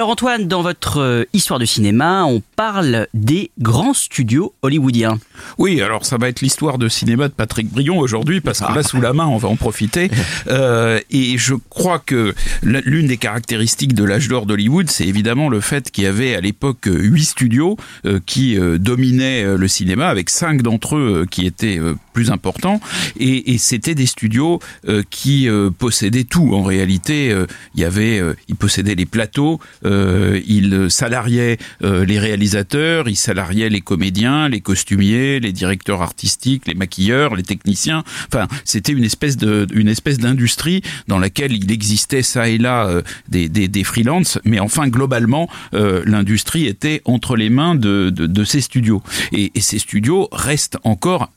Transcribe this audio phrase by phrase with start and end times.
[0.00, 5.18] Alors Antoine, dans votre euh, histoire de cinéma, on parle des grands studios hollywoodiens.
[5.58, 8.82] Oui, alors ça va être l'histoire de cinéma de Patrick Brion aujourd'hui parce qu'on l'a
[8.82, 10.10] sous la main, on va en profiter.
[10.46, 15.60] Euh, et je crois que l'une des caractéristiques de l'âge d'or d'Hollywood, c'est évidemment le
[15.60, 20.08] fait qu'il y avait à l'époque huit studios euh, qui euh, dominaient euh, le cinéma,
[20.08, 22.80] avec cinq d'entre eux euh, qui étaient euh, plus importants.
[23.18, 26.54] Et, et c'était des studios euh, qui euh, possédaient tout.
[26.54, 29.60] En réalité, euh, il y avait, euh, ils possédaient les plateaux,
[29.90, 36.66] euh, ils salariaient euh, les réalisateurs, ils salariaient les comédiens, les costumiers, les directeurs artistiques,
[36.66, 38.04] les maquilleurs, les techniciens.
[38.28, 42.86] Enfin, c'était une espèce de, une espèce d'industrie dans laquelle il existait ça et là
[42.86, 48.10] euh, des, des, des freelances, mais enfin globalement, euh, l'industrie était entre les mains de,
[48.10, 49.02] de, de ces studios.
[49.32, 51.30] Et, et ces studios restent encore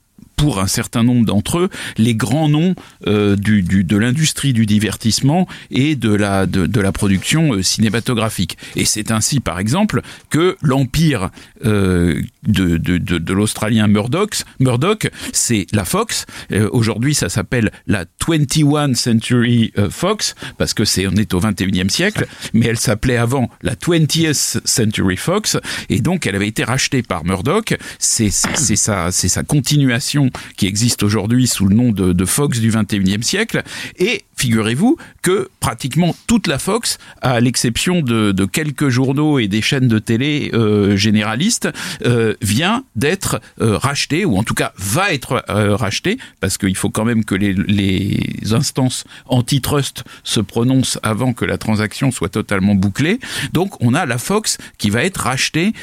[0.43, 2.75] pour un certain nombre d'entre eux, les grands noms
[3.07, 7.61] euh, du, du, de l'industrie du divertissement et de la, de, de la production euh,
[7.61, 8.57] cinématographique.
[8.75, 11.29] Et c'est ainsi, par exemple, que l'empire
[11.65, 16.25] euh, de, de, de, de l'Australien Murdoch, Murdoch c'est la Fox.
[16.51, 21.39] Euh, Aujourd'hui, ça s'appelle la 21 Century euh, Fox, parce que c'est on est au
[21.39, 25.57] 21e siècle, mais elle s'appelait avant la 20th Century Fox,
[25.87, 27.77] et donc elle avait été rachetée par Murdoch.
[27.97, 33.63] C'est sa, sa continuation qui existe aujourd'hui sous le nom de, Fox du 21e siècle.
[33.97, 39.87] Et figurez-vous que pratiquement toute la Fox, à l'exception de, quelques journaux et des chaînes
[39.87, 41.69] de télé euh, généralistes,
[42.05, 46.89] euh, vient d'être euh, rachetée, ou en tout cas va être rachetée, parce qu'il faut
[46.89, 48.19] quand même que les,
[48.51, 53.19] instances antitrust se prononcent avant que la transaction soit totalement bouclée.
[53.53, 55.73] Donc on a la Fox qui va être rachetée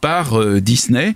[0.00, 1.14] par Disney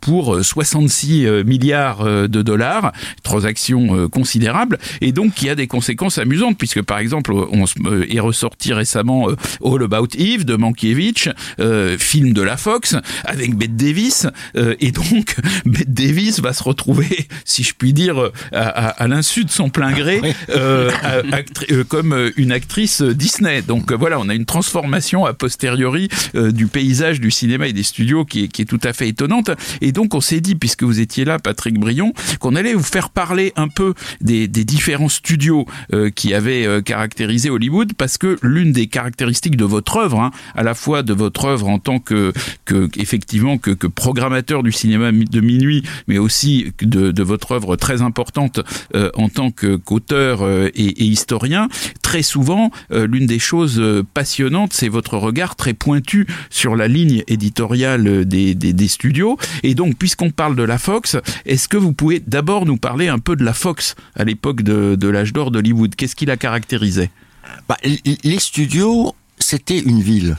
[0.00, 6.58] pour 66 euh, milliards de dollars, transaction considérable, et donc qui a des conséquences amusantes,
[6.58, 11.28] puisque par exemple on euh, est ressorti récemment euh, All About Eve de Mankiewicz,
[11.60, 15.36] euh, film de la Fox avec Bette Davis, euh, et donc
[15.66, 19.70] Bette Davis va se retrouver, si je puis dire, à, à- à l'insu de son
[19.70, 20.20] plein gré,
[20.50, 23.62] euh, à- euh, comme une actrice Disney.
[23.62, 28.24] Donc voilà, on a une transformation a posteriori du paysage du cinéma et des studios
[28.24, 29.50] qui est, qui est tout à fait étonnante.
[29.80, 33.10] Et donc on s'est dit, puisque vous étiez là, Patrick Brion, qu'on allait vous faire
[33.10, 35.66] parler un peu des, des différents studios
[36.02, 40.30] euh, qui avaient euh, caractérisé Hollywood, parce que l'une des caractéristiques de votre œuvre, hein,
[40.54, 42.32] à la fois de votre œuvre en tant que,
[42.96, 48.60] effectivement que, que programmateur du cinéma de minuit, mais aussi de, votre œuvre très importante
[48.94, 50.42] euh, en tant qu'auteur
[50.74, 51.68] et, historien,
[52.02, 53.82] très souvent l'une des choses
[54.12, 59.38] passionnantes, c'est votre regard très pointu sur la ligne éditoriale des studios.
[59.62, 63.18] Et donc, puisqu'on parle de la Fox, est-ce que vous pouvez d'abord nous parler un
[63.18, 65.91] peu de la Fox à l'époque de, de l'âge d'or d'Hollywood?
[65.96, 67.10] Qu'est-ce qui la caractérisait
[67.68, 70.36] Bah, les studios, c'était une ville.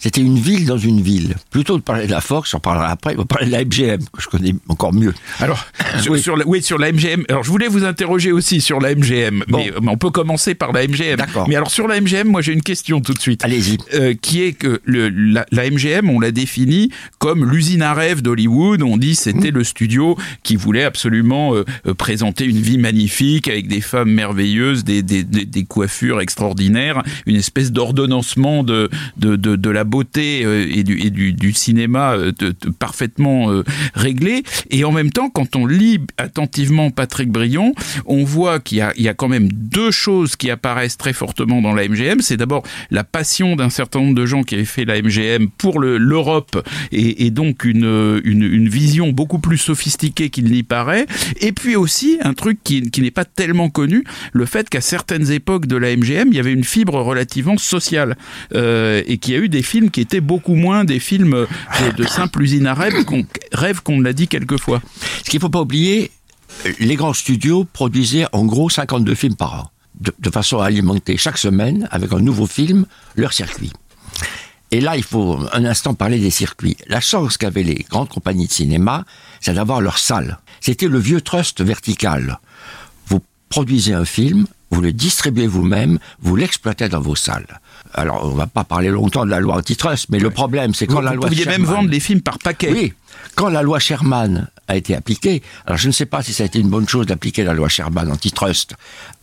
[0.00, 1.34] C'était une ville dans une ville.
[1.50, 3.98] Plutôt de parler de la Fox, j'en parlerai après, on va parler de la MGM,
[4.12, 5.12] que je connais encore mieux.
[5.40, 5.64] Alors,
[6.00, 6.20] sur, Oui.
[6.20, 7.24] sur la, oui, sur la MGM.
[7.28, 9.58] Alors, je voulais vous interroger aussi sur la MGM, Bon.
[9.58, 11.16] mais, mais on peut commencer par la MGM.
[11.16, 11.48] D'accord.
[11.48, 13.44] Mais alors, sur la MGM, moi, j'ai une question tout de suite.
[13.44, 13.76] Allez-y.
[13.94, 18.22] Euh, qui est que le, la, la MGM, on l'a définie comme l'usine à rêve
[18.22, 18.82] d'Hollywood.
[18.82, 23.68] On dit c'était le studio qui voulait absolument euh, euh, présenter une vie magnifique avec
[23.68, 28.88] des femmes merveilleuses, des, des, des, des coiffures extraordinaires, une espèce d'ordonnancement de,
[29.18, 32.32] de, de, de la beauté euh, et, du, cinéma euh,
[32.78, 33.64] parfaitement euh,
[33.94, 34.44] réglé.
[34.70, 37.74] Et en même temps, quand on lit attentivement Patrick Brion,
[38.06, 41.74] on voit qu'il y y a quand même deux choses qui apparaissent très fortement dans
[41.74, 42.20] la MGM.
[42.20, 45.80] C'est d'abord la passion d'un certain nombre de gens qui avaient fait la MGM pour
[45.80, 51.06] le- l'Europe et, donc une, une, vision beaucoup plus sophistiquée qu'il n'y paraît.
[51.40, 55.32] Et puis aussi un truc qui, qui n'est pas tellement connu, le fait qu'à certaines
[55.32, 58.16] époques de la MGM, il y avait une fibre relativement sociale
[58.54, 61.46] et qu'il y a eu des films qui étaient beaucoup moins des films
[61.80, 64.82] de, de simples usines à rêve qu'on rêve qu'on l'a dit quelquefois.
[65.24, 66.10] Ce qu'il faut pas oublier,
[66.78, 71.16] les grands studios produisaient en gros 52 films par an, de, de façon à alimenter
[71.16, 72.84] chaque semaine, avec un nouveau film,
[73.16, 73.72] leur circuit.
[74.72, 76.76] Et là, il faut un instant parler des circuits.
[76.86, 79.04] La chance qu'avaient les grandes compagnies de cinéma,
[79.40, 80.38] c'est d'avoir leur salle.
[80.60, 82.38] C'était le vieux trust vertical.
[83.06, 87.60] Vous produisez un film, vous le distribuez vous-même, vous l'exploitez dans vos salles.
[87.94, 90.96] Alors, on va pas parler longtemps de la loi antitrust, mais le problème, c'est quand
[90.96, 92.70] Vous, la vous loi pouviez même vendre les films par paquet.
[92.70, 92.92] oui,
[93.34, 96.46] quand la loi Sherman a été appliquée, alors je ne sais pas si ça a
[96.46, 98.74] été une bonne chose d'appliquer la loi Sherman antitrust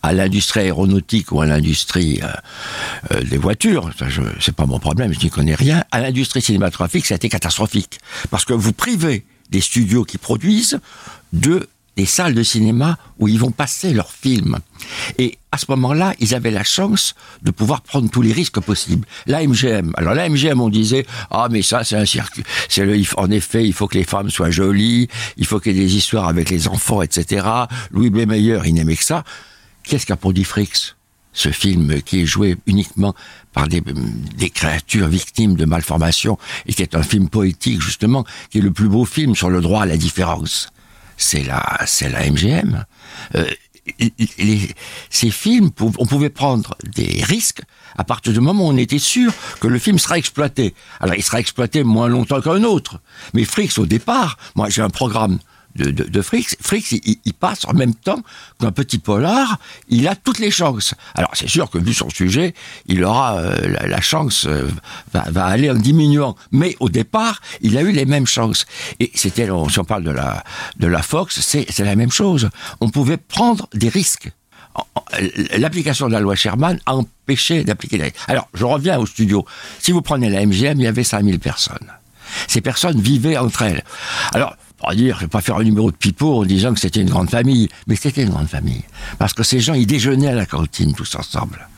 [0.02, 2.28] à l'industrie aéronautique ou à l'industrie euh,
[3.12, 5.84] euh, des voitures, ça je c'est pas mon problème, je n'y connais rien.
[5.90, 7.98] À l'industrie cinématographique, ça a été catastrophique
[8.30, 10.78] parce que vous privez des studios qui produisent
[11.32, 11.66] de
[11.98, 14.58] des salles de cinéma où ils vont passer leurs films.
[15.18, 19.04] Et à ce moment-là, ils avaient la chance de pouvoir prendre tous les risques possibles.
[19.26, 23.02] La MGM, alors la MGM, on disait, ah mais ça c'est un circuit, c'est le,
[23.16, 25.96] en effet, il faut que les femmes soient jolies, il faut qu'il y ait des
[25.96, 27.44] histoires avec les enfants, etc.
[27.90, 28.28] Louis B.
[28.28, 29.24] Mayer, il n'aimait que ça.
[29.82, 30.94] Qu'est-ce qu'a produit Frix
[31.32, 33.14] ce film qui est joué uniquement
[33.52, 33.82] par des,
[34.36, 38.72] des créatures victimes de malformations et qui est un film poétique justement, qui est le
[38.72, 40.68] plus beau film sur le droit à la différence?
[41.18, 42.84] C'est la, c'est la MGM.
[43.34, 43.44] Euh,
[44.38, 44.70] les-
[45.10, 47.62] ces films, on pouvait prendre des risques
[47.96, 50.74] à partir du moment où on était sûr que le film sera exploité.
[51.00, 53.00] Alors, il sera exploité moins longtemps qu'un autre.
[53.34, 55.38] Mais Frix, au départ, moi, j'ai un programme
[55.76, 56.22] de, de, de
[57.24, 58.22] il, passe en même temps
[58.60, 59.58] qu'un petit polar.
[59.88, 60.94] Il a toutes les chances.
[61.14, 62.54] Alors, c'est sûr que vu son sujet,
[62.86, 64.68] il aura euh, la, chance euh,
[65.12, 66.36] va, va aller en diminuant.
[66.52, 68.66] Mais au départ, il a eu les mêmes chances.
[69.00, 70.44] Et c'était, si on parle de la
[70.76, 72.50] de la Fox, c'est la même chose.
[72.80, 74.30] On pouvait prendre des risques.
[75.56, 78.06] L'application de la loi Sherman a empêché d'appliquer la...
[78.28, 79.44] Alors, je reviens au studio.
[79.80, 81.92] Si vous prenez la MGM, il y avait 5000 personnes.
[82.46, 83.82] Ces personnes vivaient entre elles.
[84.32, 87.00] Alors, pour dire, je vais pas faire un numéro de pipeau en disant que c'était
[87.00, 88.82] une grande famille, mais c'était une grande famille.
[89.18, 91.68] Parce que ces gens, ils déjeunaient à la cantine tous ensemble.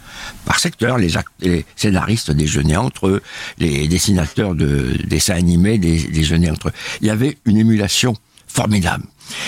[0.44, 1.08] Par secteur, les,
[1.40, 3.22] les scénaristes déjeunaient entre eux,
[3.58, 6.72] les dessinateurs de dessins animés dé- déjeunaient entre eux.
[7.00, 8.14] Il y avait une émulation
[8.46, 9.04] formidable.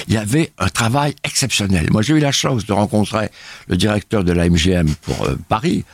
[0.08, 1.88] Il y avait un travail exceptionnel.
[1.90, 3.28] Moi, j'ai eu la chance de rencontrer
[3.66, 5.84] le directeur de la MGM pour euh, Paris,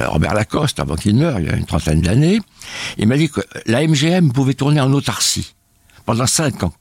[0.00, 2.40] euh, Robert Lacoste, avant qu'il meure, il y a une trentaine d'années.
[2.98, 5.54] Il m'a dit que la MGM pouvait tourner en autarcie
[6.04, 6.72] pendant cinq ans.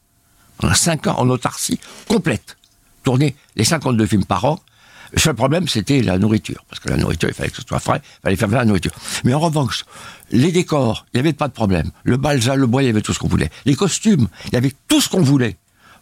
[0.57, 2.57] Pendant cinq ans en autarcie complète.
[3.04, 4.59] Tourner les 52 films par an.
[5.13, 6.65] Le seul problème, c'était la nourriture.
[6.69, 8.92] Parce que la nourriture, il fallait que ce soit frais, il fallait faire la nourriture.
[9.24, 9.86] Mais en revanche,
[10.31, 11.92] les décors, il n'y avait pas de problème.
[12.04, 13.50] Le balsa, le bois, il y avait tout ce qu'on voulait.
[13.65, 15.56] Les costumes, il y avait tout ce qu'on voulait.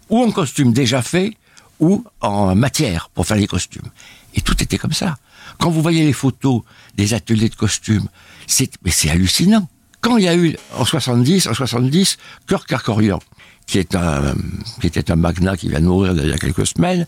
[0.09, 1.37] Ou en costume déjà fait,
[1.79, 3.89] ou en matière pour faire les costumes.
[4.33, 5.17] Et tout était comme ça.
[5.59, 6.61] Quand vous voyez les photos
[6.95, 8.07] des ateliers de costumes,
[8.47, 9.67] c'est, mais hallucinant.
[10.01, 12.17] Quand il y a eu, en 70, en 70,
[12.47, 13.19] Kirk Kerkorian,
[13.65, 14.35] qui est un,
[14.79, 17.05] qui était un magnat qui vient de mourir il y a quelques semaines,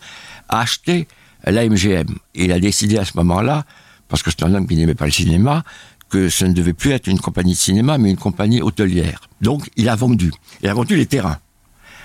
[0.48, 1.06] a acheté
[1.44, 2.08] la MGM.
[2.34, 3.64] Et il a décidé à ce moment-là,
[4.08, 5.64] parce que c'est un homme qui n'aimait pas le cinéma,
[6.08, 9.28] que ce ne devait plus être une compagnie de cinéma, mais une compagnie hôtelière.
[9.40, 10.32] Donc, il a vendu.
[10.62, 11.38] Il a vendu les terrains.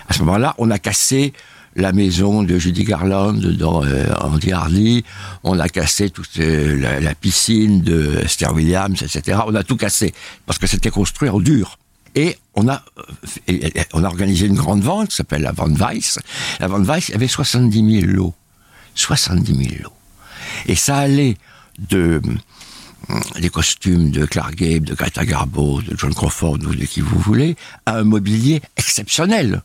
[0.07, 1.33] À ce moment-là, on a cassé
[1.75, 5.03] la maison de Judy Garland dans euh, Andy Hardy,
[5.43, 9.39] on a cassé toute la, la piscine de Esther Williams, etc.
[9.47, 10.13] On a tout cassé
[10.45, 11.79] parce que c'était construit en dur.
[12.15, 12.83] Et on a,
[13.93, 16.19] organisé une grande vente qui s'appelle la vente Weiss.
[16.59, 18.33] La vente Weiss, avait 70 000 lots.
[18.95, 19.93] 70 000 lots.
[20.67, 21.37] Et ça allait
[21.79, 22.39] de hum,
[23.39, 27.19] des costumes de Clark Gable, de Greta Garbo, de John Crawford ou de qui vous
[27.19, 27.55] voulez,
[27.85, 29.61] à un mobilier exceptionnel.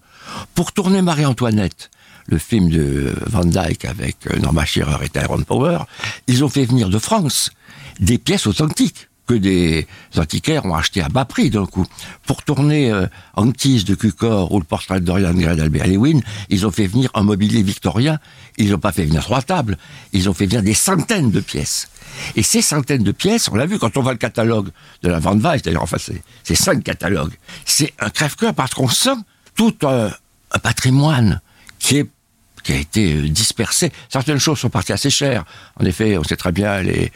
[0.54, 1.90] Pour tourner Marie-Antoinette,
[2.26, 5.80] le film de Van Dyke avec euh, Norma Shearer et Tyrone Power,
[6.26, 7.50] ils ont fait venir de France
[8.00, 11.86] des pièces authentiques que des antiquaires ont acheté à bas prix d'un coup.
[12.26, 16.66] Pour tourner euh, Antisse de Cucor ou le portrait de Dorian Gray d'Albert Lewin, ils
[16.66, 18.18] ont fait venir un mobilier victorien.
[18.56, 19.76] Ils n'ont pas fait venir trois tables,
[20.12, 21.90] ils ont fait venir des centaines de pièces.
[22.34, 24.70] Et ces centaines de pièces, on l'a vu quand on voit le catalogue
[25.02, 27.34] de la Van Weiss, d'ailleurs, enfin, c'est cinq catalogues.
[27.64, 29.16] C'est un crève-cœur parce qu'on sent
[29.54, 30.10] tout un,
[30.50, 31.40] un patrimoine
[31.78, 32.08] qui est
[32.62, 33.92] qui a été euh, dispersé.
[34.08, 35.44] Certaines choses sont parties assez chères.
[35.80, 37.12] En effet, on sait très bien les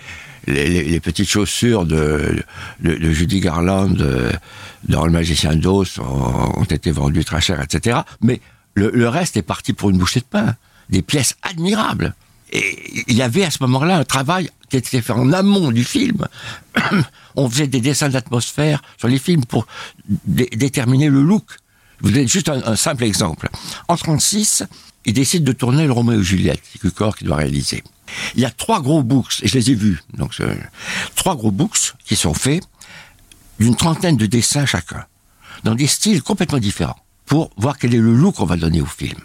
[0.46, 2.42] les, petites chaussures de,
[2.80, 4.32] de, Judy Garland euh,
[4.88, 8.00] dans Le Magicien d'Oz ont, ont été vendues très cher, etc.
[8.20, 8.40] Mais
[8.74, 10.56] le, le reste est parti pour une bouchée de pain.
[10.90, 12.14] Des pièces admirables.
[12.50, 15.84] Et il y avait à ce moment-là un travail qui était fait en amont du
[15.84, 16.26] film.
[17.36, 19.66] On faisait des dessins d'atmosphère sur les films pour
[20.26, 21.44] dé- déterminer le look.
[22.00, 23.48] Vous donne juste un, un simple exemple.
[23.88, 24.64] En 36,
[25.04, 27.82] il décide de tourner le Roméo et Juliette, c'est Cucor qui doit réaliser.
[28.34, 30.54] Il y a trois gros books, et je les ai vus, donc euh,
[31.16, 32.62] trois gros books qui sont faits
[33.58, 35.04] d'une trentaine de dessins chacun,
[35.64, 38.86] dans des styles complètement différents, pour voir quel est le look qu'on va donner au
[38.86, 39.18] film.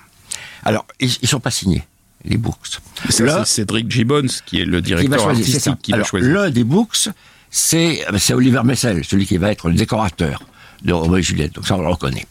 [0.63, 1.83] Alors, ils, ils sont pas signés,
[2.25, 2.79] les books.
[3.09, 5.71] C'est Cédric Gibbons qui est le qui va directeur choisir, c'est ça.
[5.71, 6.29] artistique qui va Alors, choisir.
[6.33, 7.09] L'un des books,
[7.49, 10.41] c'est euh, c'est Oliver Messel, celui qui va être le décorateur
[10.83, 11.53] de Roméo et Juliette.
[11.53, 12.25] Donc ça, on le reconnaît.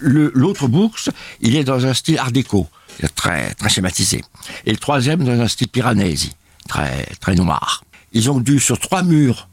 [0.00, 1.08] L'autre books,
[1.40, 2.68] il est dans un style art déco,
[3.08, 4.22] très, très schématisé.
[4.66, 6.32] Et le troisième, dans un style piranesi,
[6.68, 7.84] très, très noir.
[8.12, 9.48] Ils ont dû, sur trois murs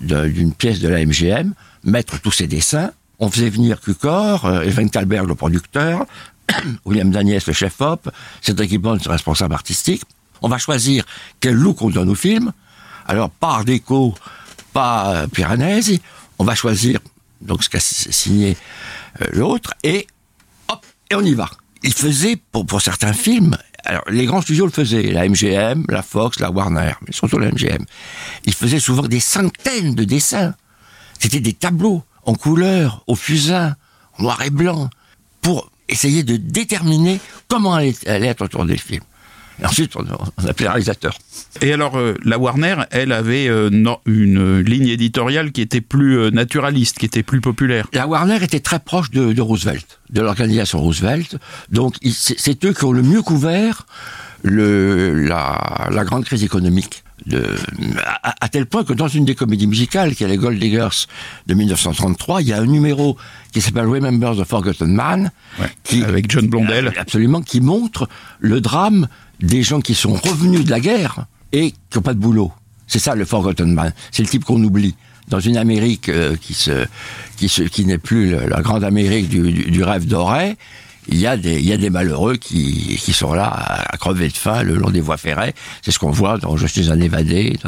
[0.00, 1.52] d'une pièce de la MGM,
[1.84, 2.92] mettre tous ces dessins.
[3.18, 6.06] On faisait venir Cucor, euh, Evan Kalberg, le producteur,
[6.84, 8.10] William Daniels, le chef-op,
[8.40, 10.02] Cédric Gibbons, le responsable artistique.
[10.40, 11.04] On va choisir
[11.38, 12.52] quel look on donne au film.
[13.06, 14.14] Alors, pas déco,
[14.72, 16.00] pas euh, Piranesi.
[16.38, 17.00] On va choisir
[17.40, 18.56] donc ce qu'a signé
[19.20, 20.06] euh, l'autre et
[20.68, 21.50] hop, et on y va.
[21.82, 26.38] Il faisait, pour, certains films, alors les grands studios le faisaient, la MGM, la Fox,
[26.40, 27.84] la Warner, mais surtout la MGM.
[28.44, 30.54] Ils faisaient souvent des centaines de dessins.
[31.18, 33.76] C'était des tableaux en couleur, au fusain,
[34.18, 34.90] noir et blanc,
[35.40, 37.18] pour essayer de déterminer
[37.48, 39.02] comment allait, allait être tourné le film.
[39.62, 40.04] Et ensuite, on,
[40.38, 41.16] on appelait le réalisateur.
[41.60, 46.18] Et alors, euh, la Warner, elle avait euh, non- une ligne éditoriale qui était plus
[46.18, 47.86] euh, naturaliste, qui était plus populaire.
[47.92, 51.36] La Warner était très proche de, de Roosevelt, de l'organisation Roosevelt.
[51.70, 53.86] Donc, c'est c'est eux qui ont le mieux couvert
[54.42, 57.04] le, la, la grande crise économique.
[57.26, 57.44] De,
[58.04, 60.88] à, à tel point que dans une des comédies musicales, qui est les Gold Diggers
[61.46, 63.16] de 1933, il y a un numéro
[63.52, 65.30] qui s'appelle Remember the Forgotten Man,
[65.84, 66.92] qui, avec John Blondell.
[66.98, 68.08] absolument, qui montre
[68.38, 69.06] le drame
[69.40, 72.52] des gens qui sont revenus de la guerre et qui n'ont pas de boulot.
[72.86, 73.92] C'est ça le Forgotten Man.
[74.12, 74.94] C'est le type qu'on oublie.
[75.28, 76.86] Dans une Amérique euh, qui se,
[77.36, 80.56] qui se, qui n'est plus le- la grande Amérique du, du, du rêve doré,
[81.10, 84.28] il y a des, il y a des malheureux qui, qui sont là à, crever
[84.28, 85.54] de faim le long des voies ferrées.
[85.82, 87.58] C'est ce qu'on voit dans Je suis un évadé,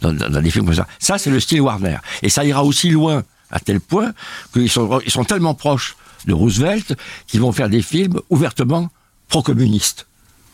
[0.00, 0.86] dans, dans, dans des films comme ça.
[0.98, 1.98] Ça, c'est le style Warner.
[2.22, 4.12] Et ça ira aussi loin, à tel point
[4.52, 6.94] qu'ils sont, ils sont tellement proches de Roosevelt
[7.26, 8.90] qu'ils vont faire des films ouvertement
[9.28, 10.06] pro-communistes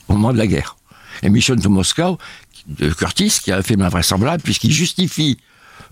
[0.08, 0.76] au moment de la guerre.
[1.22, 2.18] Et Mission to Moscow,
[2.66, 5.38] de Curtis, qui a un film invraisemblable, puisqu'il justifie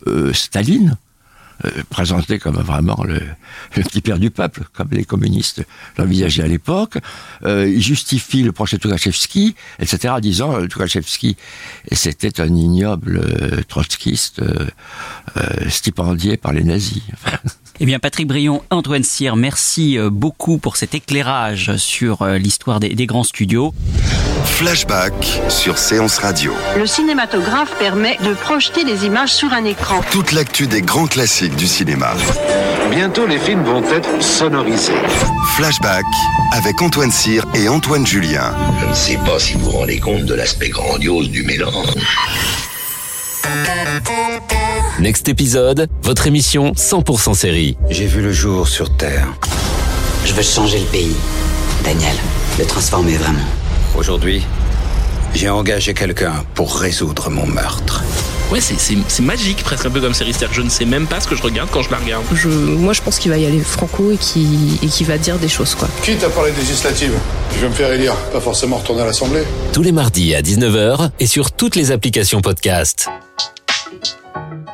[0.07, 0.97] euh, Staline,
[1.91, 3.21] présenté comme vraiment le,
[3.75, 5.65] petit père du peuple, comme les communistes
[5.99, 6.99] l'envisageaient à l'époque.
[7.45, 11.37] Euh, il justifie le projet Tukhachevski, etc., en disant euh, Tukhachevski,
[11.93, 14.67] c'était un ignoble euh, trotskiste euh,
[15.37, 17.03] euh, stipendié par les nazis.
[17.79, 22.81] Eh bien, Patrick Brion, Antoine Cyr, merci euh, beaucoup pour cet éclairage sur euh, l'histoire
[22.81, 23.75] des, des grands studios.
[24.45, 25.13] Flashback
[25.51, 26.55] sur Séance Radio.
[26.79, 30.01] Le cinématographe permet de projeter des images sur un écran.
[30.11, 32.15] Toute l'actu des grands classiques du cinéma.
[32.91, 34.95] Bientôt, les films vont être sonorisés.
[35.57, 36.07] Flashback
[36.53, 38.55] avec Antoine Cyr et Antoine Julien.
[38.81, 41.93] Je ne sais pas si vous vous rendez compte de l'aspect grandiose du mélange.
[44.99, 47.77] Next épisode, votre émission 100% série.
[47.91, 49.29] J'ai vu le jour sur Terre.
[50.25, 51.15] Je veux changer le pays.
[51.85, 52.15] Daniel,
[52.59, 53.39] le transformer vraiment.
[53.97, 54.43] Aujourd'hui,
[55.35, 58.03] j'ai engagé quelqu'un pour résoudre mon meurtre.
[58.51, 60.33] Ouais, c'est- c'est c'est magique, presque un peu comme série.
[60.33, 62.25] C'est-à-dire que je ne sais même pas ce que je regarde quand je la regarde.
[62.33, 65.37] Je, moi, je pense qu'il va y aller franco et qu'il et qu'il va dire
[65.39, 65.89] des choses, quoi.
[66.03, 67.13] Quitte à parler législative,
[67.55, 69.43] je vais me faire élire, pas forcément retourner à l'Assemblée.
[69.73, 73.09] Tous les mardis à 19h et sur toutes les applications podcast.